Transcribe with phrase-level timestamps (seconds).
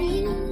[0.00, 0.49] You